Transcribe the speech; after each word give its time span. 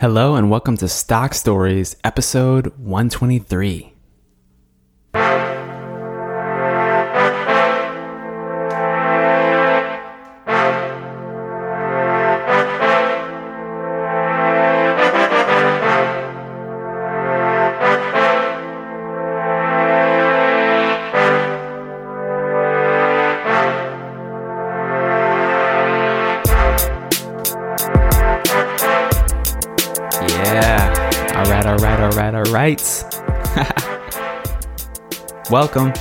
Hello, 0.00 0.34
and 0.34 0.48
welcome 0.48 0.78
to 0.78 0.88
Stock 0.88 1.34
Stories, 1.34 1.94
episode 2.02 2.68
123. 2.78 3.92
Welcome. 35.60 35.92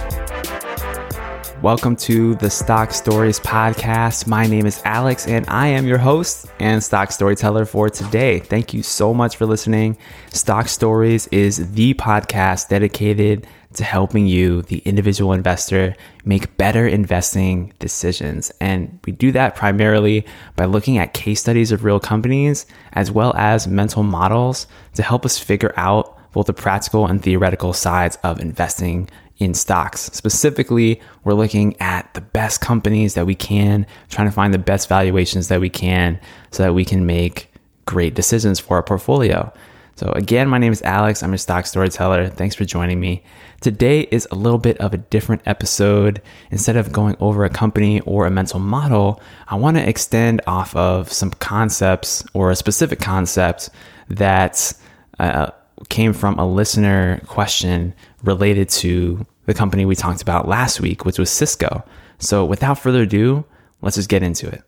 Welcome 1.62 1.98
to 1.98 2.36
the 2.36 2.50
Stock 2.50 2.94
Stories 2.94 3.42
podcast. 3.42 4.26
My 4.26 4.48
name 4.48 4.66
is 4.66 4.82
Alex 4.86 5.28
and 5.28 5.46
I 5.50 5.68
am 5.68 5.86
your 5.86 5.98
host 5.98 6.46
and 6.62 6.82
stock 6.82 7.12
storyteller 7.12 7.66
for 7.66 7.90
today. 7.90 8.40
Thank 8.40 8.74
you 8.74 8.84
so 8.84 9.14
much 9.14 9.36
for 9.36 9.46
listening. 9.46 9.98
Stock 10.30 10.70
Stories 10.70 11.28
is 11.28 11.74
the 11.74 11.94
podcast 11.96 12.70
dedicated 12.70 13.48
to 13.74 13.84
helping 13.84 14.28
you, 14.28 14.62
the 14.62 14.78
individual 14.86 15.34
investor, 15.34 15.94
make 16.24 16.56
better 16.56 16.88
investing 16.88 17.74
decisions. 17.80 18.54
And 18.62 18.98
we 19.06 19.12
do 19.12 19.34
that 19.34 19.58
primarily 19.58 20.26
by 20.56 20.66
looking 20.66 21.00
at 21.00 21.14
case 21.14 21.42
studies 21.42 21.74
of 21.74 21.84
real 21.84 22.00
companies 22.00 22.66
as 22.94 23.12
well 23.12 23.36
as 23.36 23.68
mental 23.68 24.04
models 24.04 24.68
to 24.94 25.04
help 25.04 25.26
us 25.26 25.38
figure 25.38 25.74
out 25.76 26.16
both 26.32 26.46
the 26.46 26.54
practical 26.54 27.08
and 27.08 27.22
theoretical 27.22 27.74
sides 27.74 28.18
of 28.24 28.40
investing 28.40 29.10
in 29.40 29.54
stocks. 29.54 30.02
Specifically, 30.14 31.02
we're 31.24 31.34
looking 31.34 31.80
at 31.82 32.14
the 32.14 32.22
best 32.22 32.62
companies 32.62 33.14
that 33.14 33.26
we 33.26 33.36
can, 33.36 33.86
trying 34.10 34.28
to 34.28 34.34
find 34.34 34.54
the 34.54 34.60
best 34.60 34.90
valuations 34.90 35.48
that 35.48 35.62
we 35.62 35.70
can 35.70 36.20
so 36.52 36.64
that 36.64 36.74
we 36.74 36.86
can 36.86 37.06
make 37.06 37.52
great 37.86 38.14
decisions 38.14 38.60
for 38.60 38.76
our 38.76 38.84
portfolio. 38.84 39.52
So, 39.96 40.12
again, 40.12 40.48
my 40.48 40.60
name 40.60 40.72
is 40.72 40.82
Alex. 40.84 41.24
I'm 41.24 41.34
a 41.34 41.38
stock 41.38 41.66
storyteller. 41.66 42.30
Thanks 42.30 42.56
for 42.56 42.64
joining 42.64 43.02
me. 43.02 43.22
Today 43.60 44.02
is 44.12 44.26
a 44.32 44.36
little 44.36 44.58
bit 44.58 44.78
of 44.78 44.94
a 44.94 44.98
different 44.98 45.42
episode. 45.46 46.22
Instead 46.52 46.78
of 46.78 46.94
going 46.94 47.18
over 47.20 47.44
a 47.44 47.50
company 47.50 48.00
or 48.02 48.26
a 48.26 48.32
mental 48.32 48.62
model, 48.62 49.22
I 49.50 49.56
want 49.56 49.76
to 49.76 49.86
extend 49.86 50.42
off 50.48 50.74
of 50.76 51.12
some 51.12 51.32
concepts 51.32 52.24
or 52.34 52.50
a 52.50 52.56
specific 52.56 53.02
concept 53.02 53.70
that 54.08 54.72
uh, 55.20 55.52
came 55.90 56.14
from 56.14 56.40
a 56.40 56.48
listener 56.48 57.22
question 57.26 57.94
related 58.24 58.70
to 58.70 59.26
the 59.46 59.54
company 59.54 59.86
we 59.86 59.96
talked 59.96 60.22
about 60.22 60.48
last 60.48 60.80
week, 60.80 61.06
which 61.06 61.20
was 61.20 61.30
Sysco. 61.30 61.84
So, 62.20 62.46
without 62.46 62.80
further 62.80 63.04
ado, 63.04 63.46
let's 63.82 63.96
just 63.96 64.10
get 64.10 64.24
into 64.24 64.48
it. 64.48 64.64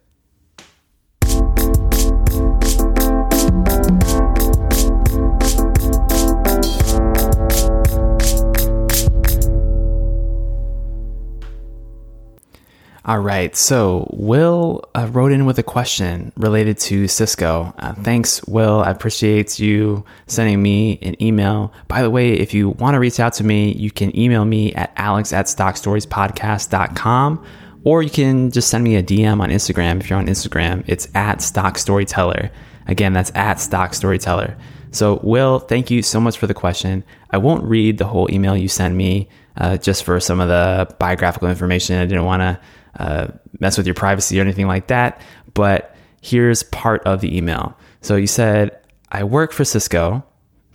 All 13.03 13.19
right. 13.19 13.55
So, 13.55 14.07
Will 14.13 14.87
uh, 14.93 15.07
wrote 15.11 15.31
in 15.31 15.47
with 15.47 15.57
a 15.57 15.63
question 15.63 16.31
related 16.37 16.77
to 16.81 17.05
Sysco. 17.05 17.73
Uh, 17.79 17.93
thanks, 17.93 18.43
Will. 18.45 18.81
I 18.81 18.91
appreciate 18.91 19.57
you 19.57 20.05
sending 20.27 20.61
me 20.61 20.99
an 21.01 21.19
email. 21.21 21.73
By 21.87 22.03
the 22.03 22.11
way, 22.11 22.33
if 22.33 22.53
you 22.53 22.69
want 22.69 22.93
to 22.93 22.99
reach 22.99 23.19
out 23.19 23.33
to 23.33 23.43
me, 23.43 23.71
you 23.73 23.89
can 23.89 24.15
email 24.15 24.45
me 24.45 24.71
at 24.75 24.93
alex 24.97 25.33
at 25.33 25.47
stockstoriespodcast.com 25.47 27.43
or 27.83 28.03
you 28.03 28.11
can 28.11 28.51
just 28.51 28.69
send 28.69 28.83
me 28.83 28.95
a 28.95 29.01
DM 29.01 29.41
on 29.41 29.49
Instagram. 29.49 29.99
If 29.99 30.09
you're 30.09 30.19
on 30.19 30.27
Instagram, 30.27 30.83
it's 30.85 31.07
at 31.15 31.41
stock 31.41 31.79
storyteller. 31.79 32.51
Again, 32.85 33.13
that's 33.13 33.31
at 33.33 33.59
stock 33.59 33.95
storyteller. 33.95 34.55
So, 34.91 35.19
Will, 35.23 35.57
thank 35.57 35.89
you 35.89 36.03
so 36.03 36.19
much 36.19 36.37
for 36.37 36.45
the 36.45 36.53
question. 36.53 37.03
I 37.31 37.37
won't 37.37 37.63
read 37.63 37.97
the 37.97 38.05
whole 38.05 38.31
email 38.31 38.55
you 38.55 38.67
sent 38.67 38.93
me 38.93 39.29
uh, 39.57 39.77
just 39.77 40.03
for 40.03 40.19
some 40.19 40.39
of 40.39 40.49
the 40.49 40.93
biographical 40.99 41.49
information. 41.49 41.95
I 41.97 42.05
didn't 42.05 42.25
want 42.25 42.41
to 42.41 42.59
uh, 43.01 43.27
mess 43.59 43.77
with 43.77 43.87
your 43.87 43.95
privacy 43.95 44.37
or 44.37 44.43
anything 44.43 44.67
like 44.67 44.87
that. 44.87 45.21
But 45.53 45.95
here's 46.21 46.63
part 46.63 47.01
of 47.03 47.21
the 47.21 47.35
email. 47.35 47.75
So 48.01 48.15
you 48.15 48.27
said, 48.27 48.79
I 49.11 49.23
work 49.23 49.51
for 49.51 49.63
Sysco, 49.63 50.23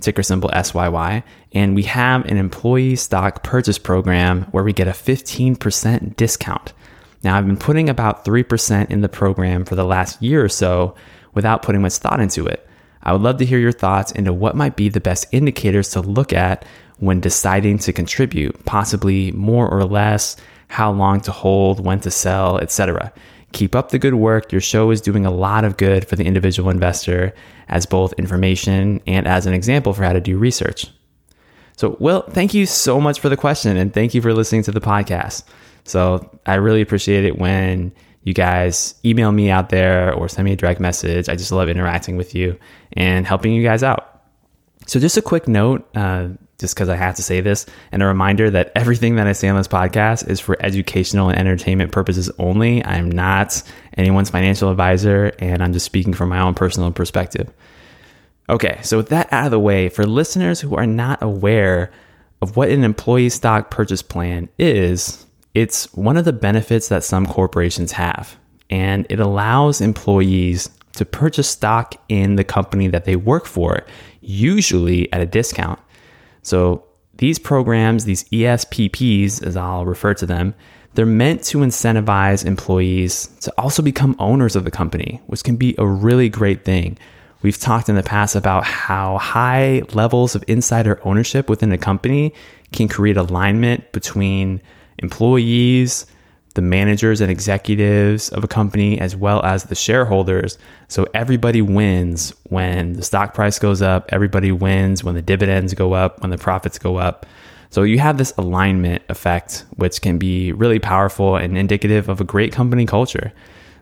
ticker 0.01 0.23
symbol 0.23 0.51
SYY, 0.51 1.23
and 1.53 1.75
we 1.75 1.85
have 1.85 2.25
an 2.27 2.37
employee 2.37 2.97
stock 2.97 3.43
purchase 3.43 3.79
program 3.79 4.43
where 4.51 4.65
we 4.65 4.73
get 4.73 4.89
a 4.89 4.93
15% 4.93 6.17
discount. 6.17 6.73
Now, 7.23 7.37
I've 7.37 7.47
been 7.47 7.57
putting 7.57 7.89
about 7.89 8.25
3% 8.25 8.91
in 8.91 9.01
the 9.01 9.09
program 9.09 9.65
for 9.65 9.75
the 9.75 9.85
last 9.85 10.21
year 10.21 10.45
or 10.45 10.49
so 10.49 10.95
without 11.33 11.63
putting 11.63 11.83
much 11.83 11.95
thought 11.95 12.21
into 12.21 12.47
it. 12.47 12.69
I 13.03 13.13
would 13.13 13.23
love 13.23 13.39
to 13.39 13.47
hear 13.47 13.61
your 13.61 13.73
thoughts 13.73 14.11
into 14.13 14.33
what 14.33 14.57
might 14.57 14.75
be 14.75 14.89
the 14.89 15.01
best 15.01 15.27
indicators 15.31 15.91
to 15.91 16.01
look 16.01 16.33
at 16.33 16.65
when 16.99 17.21
deciding 17.21 17.79
to 17.79 17.93
contribute, 17.93 18.65
possibly 18.65 19.31
more 19.33 19.69
or 19.69 19.85
less, 19.85 20.37
how 20.69 20.91
long 20.91 21.21
to 21.23 21.33
hold, 21.33 21.85
when 21.85 22.01
to 22.01 22.11
sell, 22.11 22.59
etc. 22.59 23.13
Keep 23.53 23.75
up 23.75 23.91
the 23.91 23.99
good 23.99 24.15
work. 24.15 24.53
Your 24.53 24.61
show 24.61 24.91
is 24.91 25.01
doing 25.01 25.25
a 25.25 25.31
lot 25.31 25.65
of 25.65 25.77
good 25.77 26.07
for 26.07 26.17
the 26.17 26.25
individual 26.25 26.71
investor 26.71 27.33
as 27.69 27.87
both 27.87 28.13
information 28.15 29.01
and 29.07 29.27
as 29.27 29.47
an 29.47 29.55
example 29.55 29.93
for 29.93 30.03
how 30.03 30.13
to 30.13 30.21
do 30.21 30.37
research. 30.37 30.89
So, 31.77 31.97
Will, 32.01 32.23
thank 32.23 32.55
you 32.55 32.67
so 32.67 33.01
much 33.01 33.21
for 33.21 33.29
the 33.29 33.37
question 33.37 33.77
and 33.77 33.93
thank 33.93 34.15
you 34.15 34.23
for 34.23 34.33
listening 34.33 34.63
to 34.65 34.73
the 34.73 34.81
podcast. 34.81 35.45
So, 35.85 36.39
I 36.47 36.55
really 36.55 36.81
appreciate 36.81 37.25
it 37.25 37.39
when 37.39 37.93
you 38.25 38.35
guys 38.35 38.95
email 39.05 39.31
me 39.31 39.51
out 39.51 39.69
there 39.69 40.13
or 40.13 40.29
send 40.29 40.47
me 40.47 40.53
a 40.53 40.57
direct 40.57 40.81
message. 40.81 41.29
I 41.29 41.37
just 41.37 41.53
love 41.53 41.69
interacting 41.69 42.17
with 42.17 42.35
you 42.35 42.59
and 42.95 43.27
helping 43.27 43.53
you 43.53 43.63
guys 43.63 43.83
out. 43.83 44.23
So, 44.87 44.99
just 44.99 45.17
a 45.17 45.23
quick 45.23 45.47
note 45.47 45.87
uh, 45.95 46.29
just 46.59 46.75
because 46.75 46.89
I 46.89 46.97
have 46.97 47.17
to 47.17 47.23
say 47.23 47.41
this, 47.41 47.67
and 47.93 48.03
a 48.03 48.07
reminder 48.07 48.51
that 48.51 48.73
everything 48.75 49.17
that 49.17 49.27
I 49.27 49.33
say 49.33 49.49
on 49.49 49.57
this 49.57 49.69
podcast 49.69 50.29
is 50.29 50.41
for 50.41 50.57
educational 50.61 51.29
and 51.29 51.39
entertainment 51.39 51.93
purposes 51.93 52.31
only. 52.39 52.85
I'm 52.85 53.11
not 53.11 53.63
anyone's 53.97 54.31
financial 54.31 54.71
advisor, 54.71 55.33
and 55.39 55.63
I'm 55.63 55.73
just 55.73 55.87
speaking 55.87 56.15
from 56.15 56.31
my 56.31 56.41
own 56.41 56.55
personal 56.55 56.91
perspective. 56.93 57.53
Okay, 58.49 58.79
so 58.83 58.97
with 58.97 59.09
that 59.09 59.33
out 59.33 59.47
of 59.47 59.51
the 59.51 59.61
way, 59.61 59.89
for 59.89 60.07
listeners 60.07 60.61
who 60.61 60.77
are 60.77 60.87
not 60.87 61.23
aware 61.23 61.91
of 62.41 62.57
what 62.57 62.71
an 62.71 62.85
employee 62.85 63.29
stock 63.29 63.71
purchase 63.71 64.03
plan 64.03 64.49
is, 64.59 65.27
it's 65.53 65.93
one 65.95 66.17
of 66.17 66.25
the 66.25 66.33
benefits 66.33 66.89
that 66.89 67.03
some 67.03 67.27
corporations 67.27 67.93
have, 67.93 68.37
and 68.71 69.07
it 69.11 69.21
allows 69.21 69.81
employees 69.81 70.71
to 70.93 71.05
purchase 71.05 71.49
stock 71.49 71.95
in 72.09 72.37
the 72.37 72.45
company 72.45 72.89
that 72.89 73.05
they 73.05 73.17
work 73.17 73.47
for, 73.47 73.85
usually 74.21 75.13
at 75.13 75.21
a 75.21 75.27
discount. 75.27 75.79
So 76.47 76.85
these 77.17 77.41
programs, 77.41 78.05
these 78.05 78.23
ESPPs, 78.29 79.43
as 79.43 79.57
I'll 79.57 79.85
refer 79.85 80.15
to 80.15 80.27
them, 80.27 80.55
they're 80.95 81.05
meant 81.05 81.43
to 81.45 81.59
incentivize 81.59 82.45
employees 82.45 83.27
to 83.41 83.53
also 83.59 83.83
become 83.83 84.15
owners 84.21 84.55
of 84.55 84.63
the 84.63 84.71
company, 84.71 85.21
which 85.27 85.43
can 85.43 85.57
be 85.57 85.75
a 85.77 85.85
really 85.85 86.29
great 86.29 86.65
thing. 86.65 86.99
We've 87.43 87.59
talked 87.59 87.89
in 87.89 87.97
the 87.97 88.05
past 88.05 88.37
about 88.37 88.63
how 88.63 89.19
high 89.19 89.83
levels 89.93 90.37
of 90.37 90.45
insider 90.47 91.01
ownership 91.03 91.51
within 91.51 91.73
a 91.73 91.79
company 91.79 92.33
can 92.73 92.87
create 92.87 93.17
alignment 93.17 93.91
between 93.91 94.63
employees, 95.01 96.07
the 96.57 96.63
managers 96.63 97.21
and 97.21 97.31
executives 97.31 98.31
of 98.31 98.43
a 98.43 98.49
company 98.49 98.99
as 98.99 99.15
well 99.15 99.45
as 99.45 99.65
the 99.65 99.75
shareholders. 99.75 100.59
So 100.89 101.07
everybody 101.13 101.61
wins 101.61 102.35
when 102.45 102.95
the 102.95 103.03
stock 103.03 103.35
price 103.35 103.59
goes 103.59 103.83
up, 103.83 104.07
everybody 104.09 104.51
wins 104.51 105.05
when 105.05 105.15
the 105.15 105.23
dividends 105.23 105.75
go 105.75 105.93
up, 105.93 106.23
when 106.23 106.31
the 106.31 106.39
profits 106.39 106.79
go 106.79 106.97
up. 106.97 107.27
So 107.69 107.83
you 107.83 107.99
have 107.99 108.17
this 108.17 108.33
alignment 108.39 109.03
effect, 109.11 109.67
which 109.77 110.01
can 110.01 110.17
be 110.17 110.53
really 110.53 110.79
powerful 110.79 111.37
and 111.37 111.59
indicative 111.59 112.09
of 112.09 112.23
a 112.23 112.25
great 112.25 112.53
company 112.53 112.87
culture. 112.87 113.33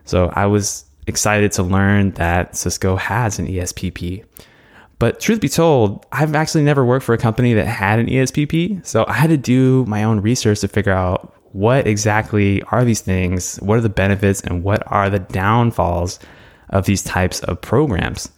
So 0.03 0.31
I 0.33 0.45
was 0.45 0.83
excited 1.07 1.53
to 1.53 1.63
learn 1.63 2.11
that 2.11 2.53
Sysco 2.53 2.97
has 2.99 3.39
an 3.39 3.47
ESPP. 3.47 4.25
But 4.99 5.21
truth 5.21 5.39
be 5.39 5.49
told, 5.49 6.05
I've 6.11 6.35
actually 6.35 6.63
never 6.63 6.83
worked 6.83 7.05
for 7.05 7.13
a 7.13 7.17
company 7.17 7.53
that 7.53 7.67
had 7.67 7.99
an 7.99 8.07
ESPP. 8.07 8.85
So 8.85 9.05
I 9.07 9.13
had 9.13 9.29
to 9.29 9.37
do 9.37 9.85
my 9.85 10.03
own 10.03 10.19
research 10.19 10.59
to 10.61 10.67
figure 10.67 10.91
out 10.91 11.34
what 11.55 11.87
exactly 11.87 12.61
are 12.63 12.83
these 12.83 12.99
things? 12.99 13.55
What 13.61 13.77
are 13.77 13.81
the 13.81 13.87
benefits 13.87 14.41
and 14.41 14.61
what 14.61 14.83
are 14.91 15.09
the 15.09 15.19
downfalls 15.19 16.19
of 16.69 16.85
these 16.85 17.01
types 17.01 17.39
of 17.43 17.61
programs? 17.61 18.29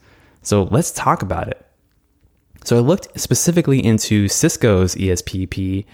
So 0.43 0.65
let's 0.65 0.91
talk 0.91 1.23
about 1.23 1.47
it. 1.47 1.65
So 2.63 2.77
I 2.77 2.79
looked 2.81 3.19
specifically 3.19 3.83
into 3.83 4.25
Sysco's 4.25 4.93
ESPP, 4.93 5.85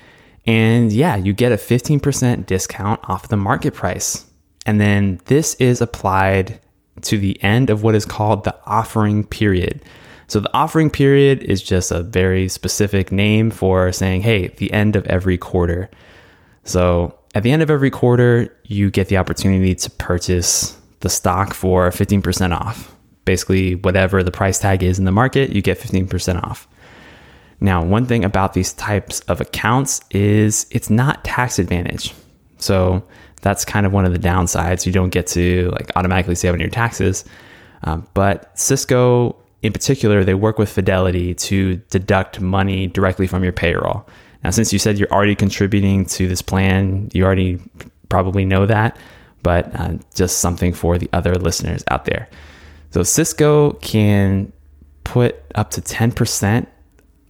and 0.45 0.91
yeah, 0.91 1.15
you 1.15 1.31
get 1.31 1.53
a 1.53 1.55
15% 1.55 2.45
discount 2.45 2.99
off 3.09 3.29
the 3.29 3.37
market 3.37 3.73
price. 3.73 4.25
And 4.65 4.81
then 4.81 5.21
this 5.25 5.53
is 5.55 5.79
applied 5.79 6.59
to 7.03 7.17
the 7.17 7.41
end 7.41 7.69
of 7.69 7.83
what 7.83 7.95
is 7.95 8.05
called 8.05 8.43
the 8.43 8.57
offering 8.65 9.23
period. 9.23 9.81
So 10.27 10.41
the 10.41 10.53
offering 10.53 10.89
period 10.89 11.41
is 11.43 11.63
just 11.63 11.89
a 11.89 12.03
very 12.03 12.49
specific 12.49 13.13
name 13.13 13.49
for 13.49 13.93
saying, 13.93 14.23
hey, 14.23 14.49
the 14.49 14.73
end 14.73 14.97
of 14.97 15.07
every 15.07 15.37
quarter. 15.37 15.89
So 16.63 17.17
at 17.35 17.43
the 17.43 17.51
end 17.51 17.61
of 17.61 17.69
every 17.69 17.89
quarter, 17.89 18.55
you 18.63 18.91
get 18.91 19.07
the 19.07 19.17
opportunity 19.17 19.75
to 19.75 19.89
purchase 19.91 20.77
the 20.99 21.09
stock 21.09 21.53
for 21.53 21.89
15% 21.89 22.55
off. 22.55 22.95
Basically, 23.25 23.75
whatever 23.75 24.23
the 24.23 24.31
price 24.31 24.59
tag 24.59 24.83
is 24.83 24.99
in 24.99 25.05
the 25.05 25.11
market, 25.11 25.51
you 25.51 25.61
get 25.61 25.79
15% 25.79 26.43
off. 26.43 26.67
Now, 27.59 27.83
one 27.83 28.05
thing 28.05 28.25
about 28.25 28.53
these 28.53 28.73
types 28.73 29.21
of 29.21 29.39
accounts 29.39 30.01
is 30.11 30.65
it's 30.71 30.89
not 30.89 31.23
tax 31.23 31.59
advantage. 31.59 32.13
So 32.57 33.03
that's 33.41 33.63
kind 33.65 33.85
of 33.85 33.93
one 33.93 34.05
of 34.05 34.11
the 34.11 34.19
downsides. 34.19 34.85
You 34.85 34.91
don't 34.91 35.09
get 35.09 35.27
to 35.27 35.69
like 35.71 35.91
automatically 35.95 36.35
save 36.35 36.53
on 36.53 36.59
your 36.59 36.69
taxes. 36.69 37.25
Um, 37.83 38.07
but 38.13 38.53
Sysco, 38.55 39.35
in 39.61 39.71
particular, 39.73 40.23
they 40.23 40.33
work 40.33 40.57
with 40.57 40.69
Fidelity 40.69 41.33
to 41.35 41.77
deduct 41.89 42.39
money 42.39 42.87
directly 42.87 43.27
from 43.27 43.43
your 43.43 43.53
payroll. 43.53 44.07
Now, 44.43 44.49
since 44.49 44.73
you 44.73 44.79
said 44.79 44.97
you're 44.97 45.11
already 45.11 45.35
contributing 45.35 46.05
to 46.05 46.27
this 46.27 46.41
plan, 46.41 47.11
you 47.13 47.23
already 47.23 47.59
probably 48.09 48.45
know 48.45 48.65
that, 48.65 48.97
but 49.41 49.73
uh, 49.79 49.93
just 50.13 50.39
something 50.39 50.73
for 50.73 50.97
the 50.97 51.09
other 51.13 51.35
listeners 51.35 51.83
out 51.89 52.03
there. 52.05 52.27
So, 52.91 53.01
Sysco 53.01 53.79
can 53.81 54.51
put 55.03 55.41
up 55.55 55.71
to 55.71 55.81
10% 55.81 56.67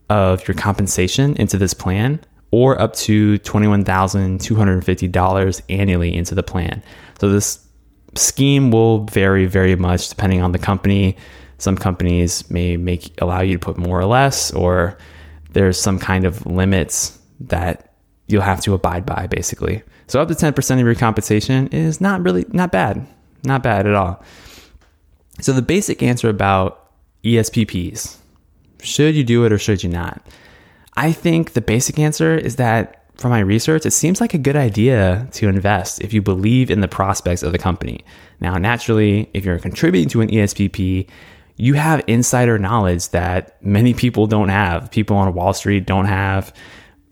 of 0.10 0.46
your 0.48 0.56
compensation 0.56 1.36
into 1.38 1.58
this 1.58 1.74
plan 1.74 2.20
or 2.52 2.80
up 2.80 2.94
to 2.94 3.40
$21,250 3.40 5.62
annually 5.70 6.14
into 6.14 6.36
the 6.36 6.44
plan. 6.44 6.84
So, 7.20 7.30
this 7.30 7.66
scheme 8.16 8.70
will 8.72 9.06
vary 9.06 9.46
very 9.46 9.76
much 9.76 10.10
depending 10.10 10.42
on 10.42 10.52
the 10.52 10.60
company. 10.60 11.16
Some 11.60 11.78
companies 11.78 12.50
may 12.50 12.78
make 12.78 13.14
allow 13.22 13.42
you 13.42 13.54
to 13.54 13.60
put 13.60 13.78
more 13.78 14.00
or 14.00 14.06
less, 14.06 14.52
or 14.52 14.98
there's 15.54 15.80
some 15.80 16.00
kind 16.00 16.26
of 16.26 16.46
limits 16.46 17.20
that 17.40 17.94
you'll 18.28 18.42
have 18.42 18.62
to 18.62 18.74
abide 18.74 19.06
by 19.06 19.28
basically. 19.28 19.84
So 20.08 20.22
up 20.22 20.28
to 20.28 20.34
10% 20.34 20.74
of 20.74 20.86
your 20.86 20.96
compensation 20.96 21.68
is 21.68 22.02
not 22.02 22.22
really 22.24 22.46
not 22.50 22.72
bad. 22.72 23.08
Not 23.44 23.64
bad 23.64 23.88
at 23.88 23.94
all. 23.94 24.24
So 25.42 25.54
the 25.54 25.62
basic 25.62 26.04
answer 26.04 26.30
about 26.30 26.92
ESPPs, 27.24 28.18
should 28.82 29.16
you 29.16 29.24
do 29.24 29.46
it 29.46 29.52
or 29.52 29.58
should 29.58 29.84
you 29.84 29.90
not? 29.90 30.26
I 30.96 31.12
think 31.12 31.54
the 31.54 31.62
basic 31.62 31.98
answer 31.98 32.36
is 32.36 32.58
that 32.58 33.04
from 33.18 33.32
my 33.32 33.40
research, 33.40 33.86
it 33.86 33.92
seems 33.92 34.20
like 34.22 34.34
a 34.34 34.38
good 34.38 34.56
idea 34.56 35.28
to 35.34 35.48
invest 35.48 36.02
if 36.02 36.14
you 36.14 36.22
believe 36.22 36.70
in 36.70 36.82
the 36.82 36.88
prospects 36.88 37.44
of 37.44 37.52
the 37.52 37.58
company. 37.58 38.04
Now, 38.40 38.58
naturally, 38.58 39.30
if 39.34 39.46
you're 39.46 39.60
contributing 39.60 40.10
to 40.10 40.22
an 40.22 40.30
ESPP, 40.30 41.08
you 41.56 41.76
have 41.76 42.04
insider 42.08 42.58
knowledge 42.58 43.10
that 43.10 43.64
many 43.64 43.94
people 43.94 44.28
don't 44.28 44.50
have. 44.50 44.90
People 44.92 45.18
on 45.18 45.34
Wall 45.34 45.54
Street 45.54 45.86
don't 45.86 46.06
have. 46.06 46.54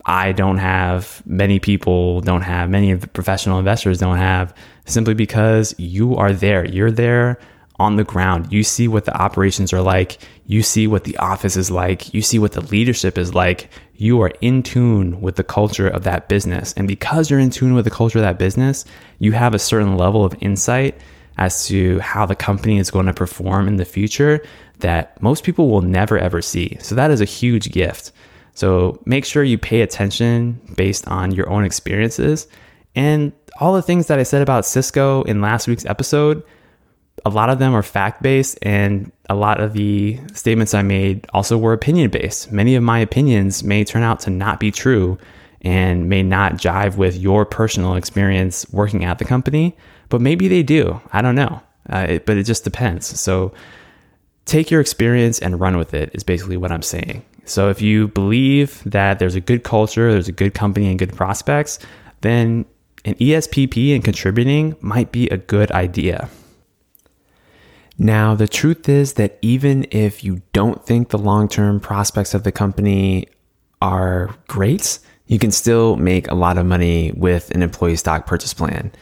I 0.04 0.32
don't 0.32 0.58
have. 0.58 1.22
Many 1.26 1.60
people 1.60 2.20
don't 2.22 2.42
have. 2.42 2.68
Many 2.68 2.96
professional 2.96 3.58
investors 3.58 3.98
don't 3.98 4.16
have 4.18 4.54
simply 4.84 5.14
because 5.14 5.74
you 5.78 6.16
are 6.16 6.32
there. 6.32 6.64
You're 6.64 6.90
there 6.90 7.38
on 7.78 7.96
the 7.96 8.04
ground. 8.04 8.52
You 8.52 8.64
see 8.64 8.88
what 8.88 9.04
the 9.04 9.16
operations 9.16 9.72
are 9.72 9.80
like. 9.80 10.18
You 10.46 10.62
see 10.62 10.86
what 10.86 11.04
the 11.04 11.16
office 11.18 11.56
is 11.56 11.70
like. 11.70 12.12
You 12.12 12.22
see 12.22 12.38
what 12.38 12.52
the 12.52 12.60
leadership 12.62 13.16
is 13.16 13.34
like. 13.34 13.70
You 13.94 14.20
are 14.22 14.32
in 14.40 14.62
tune 14.62 15.20
with 15.20 15.36
the 15.36 15.44
culture 15.44 15.88
of 15.88 16.04
that 16.04 16.28
business. 16.28 16.72
And 16.76 16.88
because 16.88 17.30
you're 17.30 17.38
in 17.38 17.50
tune 17.50 17.74
with 17.74 17.84
the 17.84 17.90
culture 17.90 18.18
of 18.18 18.24
that 18.24 18.38
business, 18.38 18.84
you 19.18 19.32
have 19.32 19.54
a 19.54 19.58
certain 19.58 19.96
level 19.96 20.24
of 20.24 20.34
insight 20.40 20.98
as 21.38 21.66
to 21.66 21.98
how 22.00 22.26
the 22.26 22.34
company 22.34 22.78
is 22.78 22.90
going 22.90 23.06
to 23.06 23.14
perform 23.14 23.68
in 23.68 23.76
the 23.76 23.84
future 23.84 24.44
that 24.78 25.20
most 25.22 25.44
people 25.44 25.70
will 25.70 25.82
never 25.82 26.18
ever 26.18 26.42
see. 26.42 26.76
So 26.80 26.94
that 26.94 27.10
is 27.10 27.20
a 27.20 27.26
huge 27.26 27.70
gift. 27.70 28.12
So 28.54 29.00
make 29.06 29.24
sure 29.24 29.42
you 29.42 29.58
pay 29.58 29.80
attention 29.80 30.60
based 30.76 31.08
on 31.08 31.32
your 31.32 31.48
own 31.48 31.64
experiences. 31.64 32.46
And 32.94 33.32
all 33.60 33.74
the 33.74 33.82
things 33.82 34.08
that 34.08 34.18
I 34.18 34.24
said 34.24 34.42
about 34.42 34.64
Sysco 34.64 35.24
in 35.26 35.40
last 35.40 35.66
week's 35.66 35.86
episode, 35.86 36.42
a 37.24 37.30
lot 37.30 37.50
of 37.50 37.58
them 37.58 37.74
are 37.74 37.82
fact 37.82 38.22
based, 38.22 38.58
and 38.62 39.12
a 39.28 39.34
lot 39.34 39.60
of 39.60 39.72
the 39.72 40.18
statements 40.34 40.74
I 40.74 40.82
made 40.82 41.26
also 41.32 41.56
were 41.56 41.72
opinion 41.72 42.10
based. 42.10 42.52
Many 42.52 42.74
of 42.74 42.82
my 42.82 42.98
opinions 42.98 43.62
may 43.62 43.84
turn 43.84 44.02
out 44.02 44.20
to 44.20 44.30
not 44.30 44.60
be 44.60 44.70
true 44.70 45.18
and 45.62 46.08
may 46.08 46.22
not 46.22 46.54
jive 46.54 46.96
with 46.96 47.16
your 47.16 47.46
personal 47.46 47.94
experience 47.94 48.66
working 48.72 49.04
at 49.04 49.18
the 49.18 49.24
company 49.24 49.76
but 50.12 50.20
maybe 50.20 50.46
they 50.46 50.62
do. 50.62 51.00
I 51.10 51.22
don't 51.22 51.34
know. 51.34 51.62
Uh, 51.90 52.06
it, 52.10 52.26
but 52.26 52.36
it 52.36 52.44
just 52.44 52.64
depends. 52.64 53.18
So 53.18 53.54
take 54.44 54.70
your 54.70 54.82
experience 54.82 55.38
and 55.38 55.58
run 55.58 55.78
with 55.78 55.94
it, 55.94 56.10
is 56.12 56.22
basically 56.22 56.58
what 56.58 56.70
I'm 56.70 56.82
saying. 56.82 57.24
So 57.46 57.70
if 57.70 57.80
you 57.80 58.08
believe 58.08 58.82
that 58.84 59.18
there's 59.18 59.36
a 59.36 59.40
good 59.40 59.64
culture, 59.64 60.12
there's 60.12 60.28
a 60.28 60.32
good 60.32 60.52
company, 60.52 60.90
and 60.90 60.98
good 60.98 61.14
prospects, 61.14 61.78
then 62.20 62.66
an 63.06 63.14
ESPP 63.14 63.94
and 63.94 64.04
contributing 64.04 64.76
might 64.82 65.12
be 65.12 65.28
a 65.30 65.38
good 65.38 65.70
idea. 65.72 66.28
Now, 67.96 68.34
the 68.34 68.46
truth 68.46 68.90
is 68.90 69.14
that 69.14 69.38
even 69.40 69.86
if 69.90 70.22
you 70.22 70.42
don't 70.52 70.84
think 70.84 71.08
the 71.08 71.18
long 71.18 71.48
term 71.48 71.80
prospects 71.80 72.34
of 72.34 72.42
the 72.42 72.52
company 72.52 73.28
are 73.80 74.36
great, 74.46 74.98
you 75.26 75.38
can 75.38 75.52
still 75.52 75.96
make 75.96 76.30
a 76.30 76.34
lot 76.34 76.58
of 76.58 76.66
money 76.66 77.12
with 77.12 77.50
an 77.52 77.62
employee 77.62 77.96
stock 77.96 78.26
purchase 78.26 78.52
plan. 78.52 78.92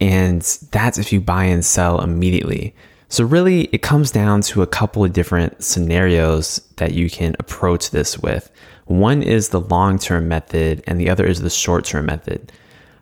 And 0.00 0.42
that's 0.70 0.98
if 0.98 1.12
you 1.12 1.20
buy 1.20 1.44
and 1.44 1.64
sell 1.64 2.00
immediately. 2.00 2.74
So, 3.10 3.24
really, 3.24 3.64
it 3.72 3.82
comes 3.82 4.10
down 4.10 4.42
to 4.42 4.62
a 4.62 4.66
couple 4.66 5.02
of 5.02 5.14
different 5.14 5.64
scenarios 5.64 6.60
that 6.76 6.92
you 6.92 7.08
can 7.08 7.34
approach 7.38 7.90
this 7.90 8.18
with. 8.18 8.50
One 8.84 9.22
is 9.22 9.48
the 9.48 9.60
long 9.60 9.98
term 9.98 10.28
method, 10.28 10.84
and 10.86 11.00
the 11.00 11.08
other 11.08 11.26
is 11.26 11.40
the 11.40 11.50
short 11.50 11.84
term 11.84 12.06
method. 12.06 12.52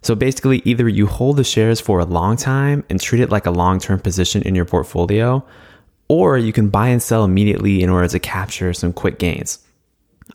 So, 0.02 0.14
basically, 0.14 0.62
either 0.64 0.88
you 0.88 1.06
hold 1.06 1.36
the 1.36 1.44
shares 1.44 1.80
for 1.80 1.98
a 1.98 2.04
long 2.04 2.36
time 2.36 2.84
and 2.88 3.00
treat 3.00 3.20
it 3.20 3.30
like 3.30 3.46
a 3.46 3.50
long 3.50 3.80
term 3.80 3.98
position 3.98 4.42
in 4.42 4.54
your 4.54 4.64
portfolio, 4.64 5.44
or 6.08 6.38
you 6.38 6.52
can 6.52 6.68
buy 6.68 6.86
and 6.88 7.02
sell 7.02 7.24
immediately 7.24 7.82
in 7.82 7.90
order 7.90 8.06
to 8.06 8.20
capture 8.20 8.72
some 8.72 8.92
quick 8.92 9.18
gains. 9.18 9.58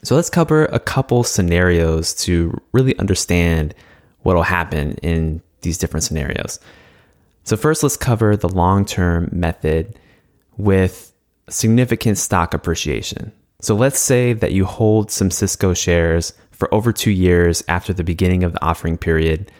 So, 0.03 0.15
let's 0.15 0.29
cover 0.29 0.65
a 0.65 0.79
couple 0.79 1.23
scenarios 1.23 2.13
to 2.25 2.59
really 2.73 2.97
understand 2.99 3.73
what 4.23 4.35
will 4.35 4.43
happen 4.43 4.95
in 5.01 5.41
these 5.61 5.77
different 5.77 6.03
scenarios. 6.03 6.59
So, 7.43 7.57
first, 7.57 7.83
let's 7.83 7.97
cover 7.97 8.37
the 8.37 8.49
long 8.49 8.85
term 8.85 9.29
method 9.31 9.97
with 10.57 11.13
significant 11.49 12.17
stock 12.17 12.53
appreciation. 12.53 13.31
So, 13.61 13.75
let's 13.75 14.00
say 14.00 14.33
that 14.33 14.53
you 14.53 14.65
hold 14.65 15.12
some 15.12 15.29
Sysco 15.29 15.75
shares 15.75 16.33
for 16.51 16.71
over 16.74 16.93
two 16.93 17.12
years 17.12 17.63
after 17.67 17.93
the 17.93 18.03
beginning 18.03 18.43
of 18.43 18.53
the 18.53 18.63
offering 18.63 18.97
period. 18.97 19.51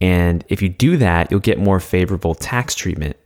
And 0.00 0.44
if 0.48 0.62
you 0.62 0.68
do 0.68 0.96
that, 0.96 1.30
you'll 1.30 1.40
get 1.40 1.58
more 1.58 1.78
favorable 1.78 2.34
tax 2.34 2.74
treatment. 2.74 3.16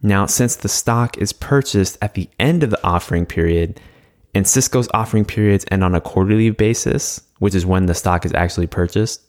Now, 0.00 0.26
since 0.26 0.56
the 0.56 0.68
stock 0.68 1.18
is 1.18 1.32
purchased 1.32 1.98
at 2.00 2.14
the 2.14 2.30
end 2.38 2.62
of 2.62 2.70
the 2.70 2.82
offering 2.86 3.26
period, 3.26 3.80
and 4.34 4.46
Sysco's 4.46 4.88
offering 4.94 5.24
periods 5.24 5.64
end 5.70 5.82
on 5.82 5.94
a 5.94 6.00
quarterly 6.00 6.50
basis, 6.50 7.20
which 7.38 7.54
is 7.54 7.66
when 7.66 7.86
the 7.86 7.94
stock 7.94 8.24
is 8.24 8.32
actually 8.32 8.68
purchased, 8.68 9.22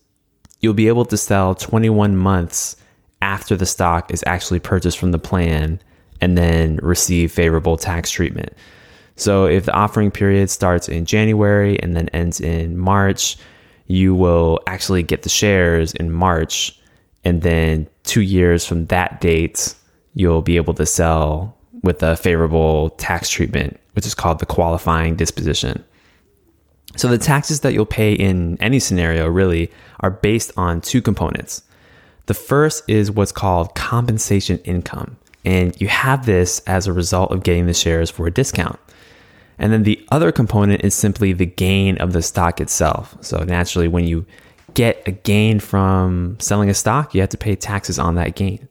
you'll 0.60 0.74
be 0.74 0.88
able 0.88 1.06
to 1.06 1.18
sell 1.18 1.56
21 1.56 2.16
months 2.16 2.76
after 3.22 3.56
the 3.56 3.66
stock 3.66 4.12
is 4.14 4.24
actually 4.26 4.60
purchased 4.60 4.98
from 4.98 5.12
the 5.12 5.20
plan 5.20 5.80
and 6.22 6.38
then 6.38 6.78
receive 6.82 7.32
favorable 7.32 7.78
tax 7.78 8.12
treatment. 8.12 8.54
So 9.16 9.46
if 9.46 9.66
the 9.66 9.74
offering 9.74 10.12
period 10.12 10.50
starts 10.50 10.88
in 10.88 11.06
January 11.06 11.78
and 11.82 11.96
then 11.96 12.10
ends 12.10 12.40
in 12.40 12.78
March, 12.78 13.38
you 13.88 14.16
will 14.16 14.62
actually 14.68 15.04
get 15.04 15.24
the 15.24 15.30
shares 15.30 15.94
in 15.94 16.12
March. 16.12 16.80
And 17.26 17.42
then 17.42 17.88
two 18.04 18.22
years 18.22 18.66
from 18.66 18.86
that 18.86 19.20
date, 19.20 19.76
you'll 20.14 20.42
be 20.42 20.56
able 20.56 20.74
to 20.76 20.86
sell 20.86 21.58
with 21.84 22.02
a 22.04 22.16
favorable 22.16 22.92
tax 22.92 23.30
treatment, 23.30 23.80
which 23.94 24.06
is 24.06 24.16
called 24.16 24.40
the 24.40 24.46
qualifying 24.46 25.16
disposition. 25.16 25.84
So 26.96 27.08
the 27.08 27.18
taxes 27.18 27.62
that 27.62 27.74
you'll 27.74 27.86
pay 27.86 28.14
in 28.14 28.58
any 28.62 28.80
scenario 28.80 29.28
really 29.28 29.72
are 30.00 30.10
based 30.10 30.52
on 30.58 30.82
two 30.82 31.02
components. 31.02 31.64
The 32.26 32.34
first 32.34 32.84
is 32.88 33.12
what's 33.12 33.32
called 33.32 33.76
compensation 33.76 34.60
income, 34.60 35.18
and 35.46 35.80
you 35.80 35.88
have 35.88 36.26
this 36.26 36.60
as 36.68 36.88
a 36.88 36.94
result 36.94 37.32
of 37.32 37.44
getting 37.44 37.66
the 37.66 37.74
shares 37.74 38.10
for 38.10 38.28
a 38.28 38.32
discount. 38.32 38.80
And 39.58 39.74
then 39.74 39.84
the 39.84 40.06
other 40.10 40.32
component 40.32 40.84
is 40.84 40.94
simply 40.94 41.34
the 41.34 41.46
gain 41.46 41.98
of 41.98 42.14
the 42.14 42.22
stock 42.22 42.62
itself. 42.62 43.18
So 43.22 43.44
naturally, 43.44 43.88
when 43.88 44.06
you 44.06 44.26
get 44.74 45.04
a 45.06 45.12
gain 45.12 45.60
from 45.60 46.38
selling 46.40 46.70
a 46.70 46.74
stock, 46.74 47.14
you 47.14 47.22
have 47.22 47.30
to 47.32 47.38
pay 47.38 47.56
taxes 47.56 48.00
on 48.00 48.16
that 48.16 48.36
gain. 48.36 48.68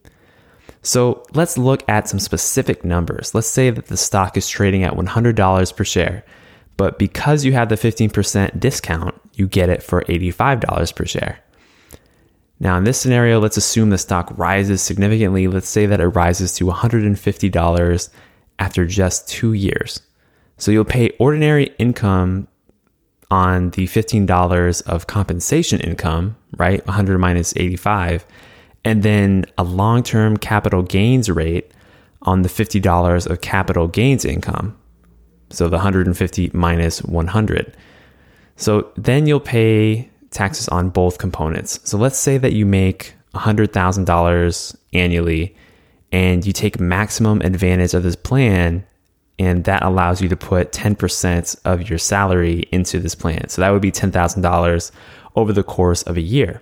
So 0.83 1.27
let's 1.35 1.59
look 1.59 1.87
at 1.89 2.09
some 2.09 2.21
specific 2.21 2.85
numbers. 2.85 3.35
Let's 3.35 3.49
say 3.49 3.71
that 3.71 3.87
the 3.87 3.97
stock 3.97 4.37
is 4.37 4.49
trading 4.49 4.85
at 4.85 4.95
$100 4.95 5.77
per 5.77 5.85
share 5.85 6.25
but 6.79 6.99
because 6.99 7.45
you 7.45 7.53
have 7.53 7.69
the 7.69 7.75
15% 7.75 8.59
discount, 8.59 9.15
you 9.35 9.47
get 9.47 9.69
it 9.69 9.83
for 9.83 10.05
$85 10.05 10.95
per 10.95 11.05
share. 11.05 11.41
Now, 12.61 12.79
in 12.79 12.85
this 12.85 13.01
scenario, 13.01 13.41
let's 13.41 13.57
assume 13.57 13.91
the 13.91 13.99
stock 13.99 14.33
rises 14.39 14.81
significantly. 14.81 15.49
Let's 15.49 15.69
say 15.69 15.87
that 15.87 16.01
it 16.01 16.07
rises 16.09 16.55
to 16.55 16.65
$150 16.65 18.09
after 18.61 18.87
just 18.87 19.29
two 19.29 19.53
years. 19.53 20.01
So 20.57 20.71
you'll 20.71 20.85
pay 20.85 21.11
ordinary 21.19 21.75
income 21.79 22.49
on 23.31 23.71
the 23.71 23.87
$15 23.87 24.83
of 24.87 25.07
compensation 25.09 25.81
income, 25.81 26.37
right? 26.57 26.85
100 26.87 27.19
minus 27.19 27.53
85, 27.57 28.25
and 28.85 29.03
then 29.03 29.45
a 29.59 29.65
long 29.65 30.03
term 30.05 30.37
capital 30.37 30.83
gains 30.83 31.29
rate 31.29 31.73
on 32.23 32.43
the 32.43 32.49
$50 32.49 33.27
of 33.27 33.41
capital 33.41 33.89
gains 33.89 34.25
income. 34.25 34.77
So 35.51 35.69
the 35.69 35.77
150 35.77 36.51
minus 36.53 37.03
100. 37.03 37.77
So 38.57 38.91
then 38.97 39.27
you'll 39.27 39.41
pay 39.41 40.11
taxes 40.31 40.69
on 40.69 40.91
both 40.91 41.19
components. 41.19 41.81
So 41.85 41.97
let's 41.97 42.19
say 42.19 42.39
that 42.39 42.53
you 42.53 42.67
make 42.67 43.15
$100,000 43.35 44.77
annually 44.93 45.57
and 46.13 46.47
you 46.47 46.53
take 46.53 46.81
maximum 46.81 47.41
advantage 47.43 47.95
of 47.95 48.03
this 48.03 48.17
plan 48.17 48.85
and 49.39 49.65
that 49.65 49.85
allows 49.85 50.21
you 50.21 50.29
to 50.29 50.37
put 50.37 50.73
10% 50.73 51.61
of 51.65 51.89
your 51.89 51.99
salary 51.99 52.65
into 52.73 52.99
this 52.99 53.15
plan. 53.15 53.49
So 53.49 53.63
that 53.63 53.71
would 53.71 53.83
be 53.83 53.93
$10,000 53.93 54.91
over 55.37 55.53
the 55.53 55.63
course 55.63 56.03
of 56.03 56.17
a 56.17 56.21
year. 56.21 56.61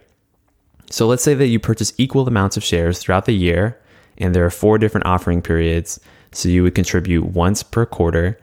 So 0.91 1.07
let's 1.07 1.23
say 1.23 1.35
that 1.35 1.47
you 1.47 1.59
purchase 1.59 1.93
equal 1.97 2.29
amounts 2.29 2.57
of 2.57 2.63
shares 2.63 2.99
throughout 2.99 3.25
the 3.25 3.35
year 3.35 3.81
and 4.19 4.35
there 4.35 4.45
are 4.45 4.51
four 4.51 4.79
different 4.79 5.07
offering 5.07 5.43
periods. 5.43 5.99
So 6.33 6.49
you 6.49 6.63
would 6.63 6.75
contribute 6.75 7.25
once 7.25 7.63
per 7.63 7.87
quarter. 7.87 8.39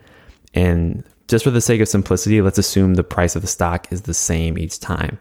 And 0.54 1.04
just 1.28 1.44
for 1.44 1.52
the 1.52 1.62
sake 1.62 1.82
of 1.82 1.88
simplicity, 1.88 2.42
let's 2.42 2.58
assume 2.58 2.96
the 2.96 3.04
price 3.04 3.36
of 3.36 3.42
the 3.42 3.48
stock 3.48 3.92
is 3.92 4.04
the 4.04 4.14
same 4.14 4.58
each 4.58 4.80
time. 4.80 5.18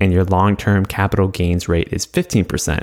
and 0.00 0.12
your 0.12 0.24
long 0.24 0.56
term 0.56 0.84
capital 0.84 1.28
gains 1.28 1.68
rate 1.68 1.88
is 1.92 2.06
15%. 2.06 2.82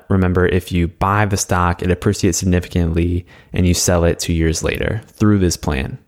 remember 0.08 0.46
if 0.46 0.72
you 0.72 0.88
buy 0.88 1.26
the 1.26 1.36
stock, 1.36 1.82
it 1.82 1.90
appreciates 1.90 2.38
significantly 2.38 3.26
and 3.52 3.66
you 3.66 3.74
sell 3.74 4.04
it 4.04 4.18
two 4.18 4.32
years 4.32 4.62
later 4.62 5.02
through 5.06 5.38
this 5.38 5.56
plan. 5.56 5.98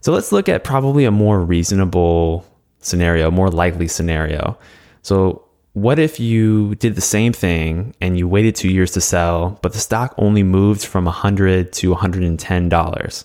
So 0.00 0.12
let's 0.12 0.32
look 0.32 0.48
at 0.48 0.64
probably 0.64 1.04
a 1.04 1.10
more 1.10 1.40
reasonable 1.40 2.46
scenario, 2.80 3.30
more 3.30 3.50
likely 3.50 3.88
scenario. 3.88 4.58
So, 5.02 5.44
what 5.74 5.98
if 5.98 6.20
you 6.20 6.74
did 6.76 6.94
the 6.94 7.00
same 7.00 7.32
thing 7.32 7.94
and 8.00 8.16
you 8.18 8.28
waited 8.28 8.54
two 8.54 8.68
years 8.68 8.92
to 8.92 9.00
sell, 9.00 9.58
but 9.62 9.72
the 9.72 9.78
stock 9.78 10.14
only 10.18 10.42
moved 10.42 10.84
from 10.84 11.06
100 11.06 11.72
to 11.72 11.94
$110? 11.94 13.24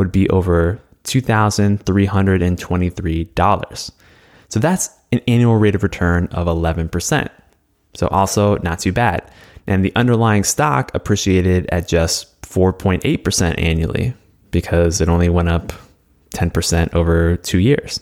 would 0.00 0.10
be 0.10 0.28
over 0.30 0.80
$2,323. 1.04 3.90
So 4.48 4.58
that's 4.58 4.90
an 5.12 5.20
annual 5.28 5.56
rate 5.56 5.74
of 5.74 5.82
return 5.82 6.28
of 6.32 6.46
11%. 6.46 7.28
So 7.94 8.06
also 8.08 8.56
not 8.58 8.78
too 8.78 8.92
bad. 8.92 9.30
And 9.66 9.84
the 9.84 9.92
underlying 9.94 10.44
stock 10.44 10.90
appreciated 10.94 11.68
at 11.70 11.86
just 11.86 12.40
4.8% 12.42 13.62
annually 13.62 14.14
because 14.50 15.02
it 15.02 15.10
only 15.10 15.28
went 15.28 15.50
up 15.50 15.74
10% 16.30 16.94
over 16.94 17.36
two 17.36 17.58
years. 17.58 18.00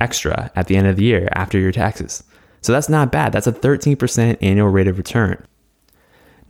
extra 0.01 0.51
at 0.55 0.67
the 0.67 0.77
end 0.77 0.87
of 0.87 0.97
the 0.97 1.05
year 1.05 1.29
after 1.33 1.59
your 1.59 1.73
taxes. 1.73 2.23
So 2.61 2.73
that's 2.73 2.89
not 2.89 3.13
bad. 3.13 3.33
That's 3.33 3.47
a 3.47 3.53
13% 3.53 4.39
annual 4.43 4.69
rate 4.69 4.89
of 4.89 4.99
return. 4.99 5.45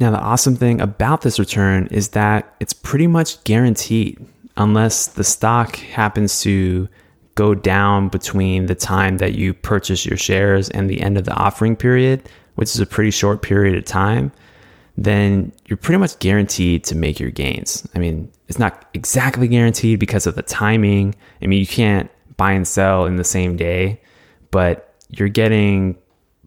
Now, 0.01 0.11
the 0.11 0.19
awesome 0.19 0.57
thing 0.57 0.81
about 0.81 1.23
this 1.23 1.39
return 1.39 1.87
is 1.91 2.09
that 2.11 2.55
it's 2.61 2.73
pretty 2.73 3.07
much 3.07 3.43
guaranteed 3.45 4.25
unless 4.57 5.07
the 5.07 5.25
stock 5.25 5.77
happens 5.77 6.41
to 6.43 6.89
go 7.35 7.55
down 7.55 8.09
between 8.09 8.67
the 8.67 8.75
time 8.75 9.19
that 9.19 9.35
you 9.35 9.55
purchase 9.55 10.07
your 10.07 10.17
shares 10.17 10.69
and 10.71 10.89
the 10.89 11.01
end 11.01 11.19
of 11.19 11.25
the 11.25 11.35
offering 11.35 11.77
period, 11.77 12.29
which 12.55 12.75
is 12.75 12.81
a 12.81 12.87
pretty 12.87 13.11
short 13.11 13.43
period 13.43 13.77
of 13.77 13.85
time, 13.85 14.31
then 14.97 15.53
you're 15.67 15.77
pretty 15.77 15.99
much 15.99 16.19
guaranteed 16.21 16.85
to 16.85 16.95
make 16.95 17.19
your 17.19 17.31
gains. 17.31 17.87
I 17.95 17.99
mean, 17.99 18.31
it's 18.49 18.59
not 18.59 18.89
exactly 18.95 19.49
guaranteed 19.49 19.99
because 19.99 20.27
of 20.27 20.37
the 20.37 20.43
timing. 20.43 21.15
I 21.43 21.47
mean, 21.47 21.59
you 21.59 21.67
can't 21.67 22.11
buy 22.37 22.53
and 22.53 22.67
sell 22.67 23.07
in 23.07 23.17
the 23.17 23.25
same 23.25 23.57
day, 23.57 24.01
but 24.51 24.95
you're 25.09 25.29
getting 25.29 25.99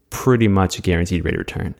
pretty 0.10 0.48
much 0.48 0.80
a 0.80 0.82
guaranteed 0.82 1.25
rate 1.25 1.34
of 1.34 1.39
return. 1.39 1.75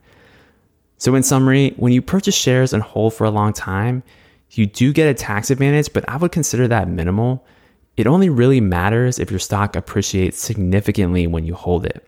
So, 0.98 1.14
in 1.14 1.22
summary, 1.22 1.74
when 1.76 1.92
you 1.92 2.02
purchase 2.02 2.34
shares 2.34 2.72
and 2.72 2.82
hold 2.82 3.14
for 3.14 3.24
a 3.24 3.30
long 3.30 3.52
time, 3.52 4.02
you 4.50 4.66
do 4.66 4.92
get 4.92 5.08
a 5.08 5.14
tax 5.14 5.50
advantage, 5.50 5.92
but 5.92 6.08
I 6.08 6.16
would 6.16 6.32
consider 6.32 6.66
that 6.68 6.88
minimal. 6.88 7.46
It 7.96 8.06
only 8.06 8.28
really 8.28 8.60
matters 8.60 9.18
if 9.18 9.30
your 9.30 9.40
stock 9.40 9.76
appreciates 9.76 10.38
significantly 10.38 11.26
when 11.26 11.44
you 11.44 11.54
hold 11.54 11.86
it. 11.86 12.06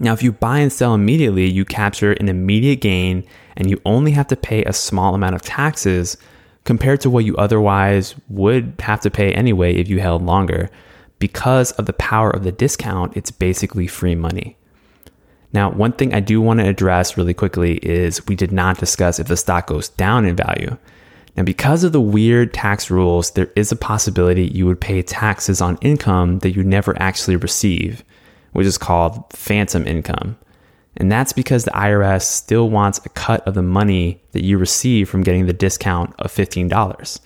Now, 0.00 0.12
if 0.12 0.22
you 0.22 0.32
buy 0.32 0.58
and 0.58 0.72
sell 0.72 0.94
immediately, 0.94 1.48
you 1.48 1.64
capture 1.64 2.12
an 2.12 2.28
immediate 2.28 2.80
gain 2.80 3.24
and 3.56 3.70
you 3.70 3.80
only 3.84 4.10
have 4.12 4.26
to 4.28 4.36
pay 4.36 4.64
a 4.64 4.72
small 4.72 5.14
amount 5.14 5.36
of 5.36 5.42
taxes 5.42 6.16
compared 6.64 7.00
to 7.02 7.10
what 7.10 7.24
you 7.24 7.36
otherwise 7.36 8.14
would 8.28 8.74
have 8.80 9.00
to 9.02 9.10
pay 9.10 9.32
anyway 9.32 9.74
if 9.74 9.88
you 9.88 10.00
held 10.00 10.22
longer. 10.22 10.68
Because 11.18 11.70
of 11.72 11.86
the 11.86 11.92
power 11.92 12.30
of 12.30 12.42
the 12.42 12.52
discount, 12.52 13.16
it's 13.16 13.30
basically 13.30 13.86
free 13.86 14.14
money. 14.14 14.56
Now, 15.54 15.70
one 15.70 15.92
thing 15.92 16.12
I 16.12 16.18
do 16.18 16.40
want 16.40 16.58
to 16.58 16.68
address 16.68 17.16
really 17.16 17.32
quickly 17.32 17.76
is 17.76 18.26
we 18.26 18.34
did 18.34 18.50
not 18.50 18.78
discuss 18.78 19.20
if 19.20 19.28
the 19.28 19.36
stock 19.36 19.68
goes 19.68 19.88
down 19.88 20.26
in 20.26 20.34
value. 20.34 20.76
Now, 21.36 21.44
because 21.44 21.84
of 21.84 21.92
the 21.92 22.00
weird 22.00 22.52
tax 22.52 22.90
rules, 22.90 23.30
there 23.30 23.50
is 23.54 23.70
a 23.70 23.76
possibility 23.76 24.46
you 24.48 24.66
would 24.66 24.80
pay 24.80 25.00
taxes 25.00 25.60
on 25.60 25.78
income 25.80 26.40
that 26.40 26.56
you 26.56 26.64
never 26.64 27.00
actually 27.00 27.36
receive, 27.36 28.02
which 28.52 28.66
is 28.66 28.76
called 28.76 29.32
phantom 29.32 29.86
income. 29.86 30.36
And 30.96 31.10
that's 31.10 31.32
because 31.32 31.64
the 31.64 31.70
IRS 31.70 32.22
still 32.22 32.68
wants 32.68 33.00
a 33.04 33.08
cut 33.10 33.46
of 33.46 33.54
the 33.54 33.62
money 33.62 34.20
that 34.32 34.44
you 34.44 34.58
receive 34.58 35.08
from 35.08 35.22
getting 35.22 35.46
the 35.46 35.52
discount 35.52 36.14
of 36.18 36.32
$15. 36.32 37.20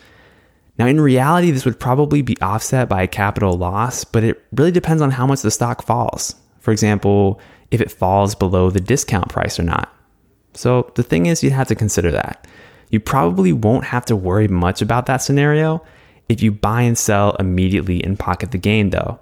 Now, 0.79 0.87
in 0.87 1.01
reality, 1.01 1.51
this 1.51 1.65
would 1.65 1.81
probably 1.81 2.21
be 2.21 2.39
offset 2.43 2.91
by 2.91 3.03
a 3.03 3.09
capital 3.09 3.55
loss, 3.55 4.05
but 4.05 4.23
it 4.23 4.43
really 4.53 4.71
depends 4.71 5.03
on 5.03 5.13
how 5.13 5.27
much 5.27 5.41
the 5.41 5.51
stock 5.51 5.83
falls. 5.83 6.35
For 6.61 6.73
example, 6.73 7.41
if 7.71 7.81
it 7.81 7.91
falls 7.91 8.35
below 8.35 8.71
the 8.71 8.81
discount 8.81 9.29
price 9.29 9.59
or 9.59 9.63
not. 9.63 9.95
So 10.55 10.91
the 10.95 11.03
thing 11.03 11.27
is, 11.27 11.43
you 11.43 11.51
have 11.51 11.69
to 11.69 11.75
consider 11.75 12.11
that. 12.11 12.47
You 12.91 13.01
probably 13.01 13.53
won't 13.53 13.85
have 13.85 14.05
to 14.07 14.17
worry 14.17 14.49
much 14.49 14.81
about 14.81 15.07
that 15.07 15.19
scenario 15.19 15.85
if 16.29 16.43
you 16.43 16.51
buy 16.53 16.83
and 16.83 16.97
sell 16.97 17.37
immediately 17.37 18.03
and 18.03 18.19
pocket 18.19 18.51
the 18.51 18.59
gain, 18.59 18.91
though. 18.91 19.19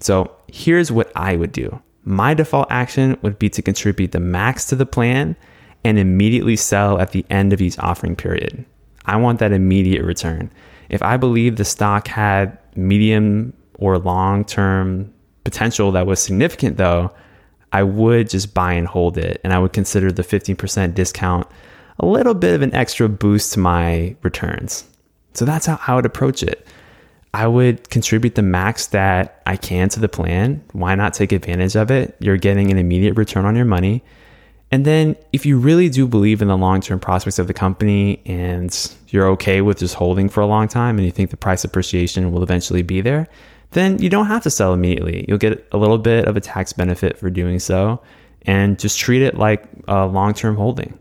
So 0.00 0.34
here's 0.48 0.90
what 0.90 1.12
I 1.14 1.36
would 1.36 1.52
do 1.52 1.80
my 2.04 2.32
default 2.34 2.68
action 2.70 3.18
would 3.22 3.38
be 3.38 3.50
to 3.50 3.62
contribute 3.62 4.12
the 4.12 4.20
max 4.20 4.64
to 4.66 4.76
the 4.76 4.86
plan 4.86 5.36
and 5.84 5.98
immediately 5.98 6.56
sell 6.56 6.98
at 6.98 7.12
the 7.12 7.24
end 7.30 7.52
of 7.52 7.60
each 7.60 7.78
offering 7.78 8.16
period. 8.16 8.64
I 9.04 9.16
want 9.16 9.38
that 9.38 9.52
immediate 9.52 10.04
return. 10.04 10.50
If 10.88 11.02
I 11.02 11.16
believe 11.16 11.56
the 11.56 11.64
stock 11.64 12.08
had 12.08 12.58
medium 12.74 13.52
or 13.74 13.98
long 13.98 14.44
term 14.44 15.12
potential 15.44 15.92
that 15.92 16.06
was 16.06 16.22
significant, 16.22 16.76
though, 16.76 17.12
I 17.72 17.82
would 17.82 18.30
just 18.30 18.54
buy 18.54 18.72
and 18.72 18.86
hold 18.86 19.18
it. 19.18 19.40
And 19.44 19.52
I 19.52 19.58
would 19.58 19.72
consider 19.72 20.10
the 20.10 20.22
15% 20.22 20.94
discount 20.94 21.46
a 21.98 22.06
little 22.06 22.34
bit 22.34 22.54
of 22.54 22.62
an 22.62 22.74
extra 22.74 23.08
boost 23.08 23.52
to 23.52 23.60
my 23.60 24.16
returns. 24.22 24.84
So 25.34 25.44
that's 25.44 25.66
how 25.66 25.78
I 25.86 25.94
would 25.94 26.06
approach 26.06 26.42
it. 26.42 26.66
I 27.32 27.46
would 27.46 27.88
contribute 27.90 28.34
the 28.34 28.42
max 28.42 28.88
that 28.88 29.42
I 29.46 29.56
can 29.56 29.88
to 29.90 30.00
the 30.00 30.08
plan. 30.08 30.64
Why 30.72 30.94
not 30.96 31.14
take 31.14 31.30
advantage 31.30 31.76
of 31.76 31.90
it? 31.90 32.16
You're 32.18 32.36
getting 32.36 32.70
an 32.70 32.78
immediate 32.78 33.14
return 33.14 33.44
on 33.44 33.54
your 33.54 33.64
money. 33.64 34.02
And 34.72 34.84
then, 34.84 35.16
if 35.32 35.44
you 35.46 35.58
really 35.58 35.88
do 35.88 36.06
believe 36.06 36.42
in 36.42 36.48
the 36.48 36.56
long 36.56 36.80
term 36.80 37.00
prospects 37.00 37.38
of 37.38 37.46
the 37.48 37.54
company 37.54 38.20
and 38.24 38.96
you're 39.08 39.26
okay 39.30 39.60
with 39.60 39.78
just 39.78 39.94
holding 39.94 40.28
for 40.28 40.40
a 40.40 40.46
long 40.46 40.68
time 40.68 40.96
and 40.96 41.04
you 41.04 41.10
think 41.10 41.30
the 41.30 41.36
price 41.36 41.64
appreciation 41.64 42.32
will 42.32 42.42
eventually 42.42 42.82
be 42.82 43.00
there, 43.00 43.28
then 43.72 43.98
you 43.98 44.08
don't 44.08 44.26
have 44.26 44.42
to 44.42 44.50
sell 44.50 44.74
immediately. 44.74 45.24
You'll 45.28 45.38
get 45.38 45.66
a 45.72 45.78
little 45.78 45.98
bit 45.98 46.26
of 46.26 46.36
a 46.36 46.40
tax 46.40 46.72
benefit 46.72 47.18
for 47.18 47.30
doing 47.30 47.58
so 47.58 48.02
and 48.42 48.78
just 48.78 48.98
treat 48.98 49.22
it 49.22 49.36
like 49.36 49.64
a 49.86 50.06
long 50.06 50.34
term 50.34 50.56
holding. 50.56 50.98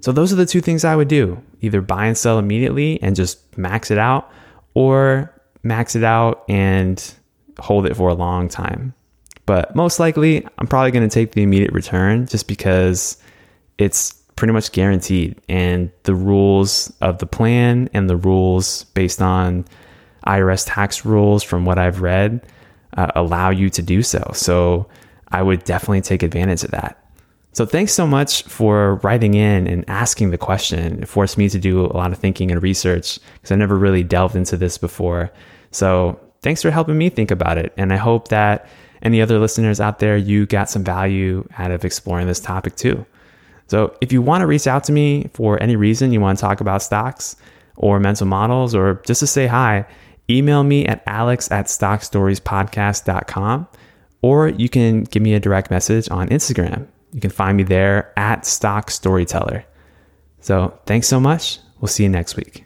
So, 0.00 0.12
those 0.12 0.32
are 0.32 0.36
the 0.36 0.46
two 0.46 0.60
things 0.60 0.84
I 0.84 0.94
would 0.96 1.08
do 1.08 1.42
either 1.60 1.80
buy 1.80 2.06
and 2.06 2.16
sell 2.16 2.38
immediately 2.38 3.02
and 3.02 3.16
just 3.16 3.56
max 3.58 3.90
it 3.90 3.98
out, 3.98 4.30
or 4.74 5.32
max 5.62 5.96
it 5.96 6.04
out 6.04 6.44
and 6.48 7.14
hold 7.58 7.86
it 7.86 7.96
for 7.96 8.08
a 8.08 8.14
long 8.14 8.48
time. 8.48 8.94
But 9.46 9.74
most 9.74 9.98
likely, 9.98 10.46
I'm 10.58 10.66
probably 10.66 10.90
going 10.90 11.08
to 11.08 11.12
take 11.12 11.32
the 11.32 11.42
immediate 11.42 11.72
return 11.72 12.26
just 12.26 12.48
because 12.48 13.16
it's 13.78 14.12
pretty 14.36 14.52
much 14.52 14.72
guaranteed. 14.72 15.40
And 15.48 15.90
the 16.02 16.14
rules 16.14 16.92
of 17.00 17.18
the 17.18 17.26
plan 17.26 17.88
and 17.94 18.10
the 18.10 18.16
rules 18.16 18.84
based 18.94 19.22
on 19.22 19.64
IRS 20.26 20.64
tax 20.66 21.04
rules, 21.04 21.42
from 21.42 21.64
what 21.64 21.78
I've 21.78 22.00
read, 22.00 22.46
uh, 22.96 23.10
allow 23.14 23.50
you 23.50 23.70
to 23.70 23.82
do 23.82 24.02
so. 24.02 24.30
So 24.34 24.88
I 25.28 25.42
would 25.42 25.64
definitely 25.64 26.00
take 26.00 26.22
advantage 26.22 26.64
of 26.64 26.70
that. 26.72 27.02
So 27.52 27.64
thanks 27.64 27.92
so 27.92 28.06
much 28.06 28.42
for 28.42 28.96
writing 28.96 29.32
in 29.32 29.66
and 29.66 29.82
asking 29.88 30.30
the 30.30 30.38
question. 30.38 31.02
It 31.02 31.08
forced 31.08 31.38
me 31.38 31.48
to 31.48 31.58
do 31.58 31.86
a 31.86 31.96
lot 31.96 32.12
of 32.12 32.18
thinking 32.18 32.50
and 32.50 32.62
research 32.62 33.18
because 33.34 33.50
I 33.50 33.56
never 33.56 33.76
really 33.76 34.02
delved 34.02 34.36
into 34.36 34.58
this 34.58 34.76
before. 34.76 35.32
So 35.70 36.20
thanks 36.42 36.60
for 36.60 36.70
helping 36.70 36.98
me 36.98 37.08
think 37.08 37.30
about 37.30 37.56
it. 37.56 37.72
And 37.78 37.94
I 37.94 37.96
hope 37.96 38.28
that 38.28 38.68
any 39.02 39.22
other 39.22 39.38
listeners 39.38 39.80
out 39.80 40.00
there, 40.00 40.18
you 40.18 40.44
got 40.44 40.68
some 40.68 40.84
value 40.84 41.48
out 41.56 41.70
of 41.70 41.84
exploring 41.84 42.26
this 42.26 42.40
topic 42.40 42.76
too. 42.76 43.06
So 43.68 43.96
if 44.00 44.12
you 44.12 44.20
want 44.20 44.42
to 44.42 44.46
reach 44.46 44.66
out 44.66 44.84
to 44.84 44.92
me 44.92 45.30
for 45.32 45.60
any 45.62 45.76
reason 45.76 46.12
you 46.12 46.20
want 46.20 46.38
to 46.38 46.42
talk 46.42 46.60
about 46.60 46.82
stocks 46.82 47.36
or 47.76 47.98
mental 47.98 48.26
models 48.26 48.74
or 48.74 49.02
just 49.06 49.20
to 49.20 49.26
say 49.26 49.46
hi, 49.46 49.86
email 50.28 50.64
me 50.64 50.84
at 50.86 51.02
alex 51.06 51.50
at 51.50 51.66
stockstoriespodcast.com 51.66 53.68
or 54.26 54.48
you 54.48 54.68
can 54.68 55.04
give 55.04 55.22
me 55.22 55.34
a 55.34 55.40
direct 55.40 55.70
message 55.70 56.10
on 56.10 56.28
Instagram. 56.30 56.86
You 57.12 57.20
can 57.20 57.30
find 57.30 57.56
me 57.56 57.62
there 57.62 58.12
at 58.16 58.44
Stock 58.44 58.90
Storyteller. 58.90 59.64
So 60.40 60.76
thanks 60.86 61.06
so 61.06 61.20
much. 61.20 61.60
We'll 61.80 61.88
see 61.88 62.02
you 62.02 62.08
next 62.08 62.36
week. 62.36 62.65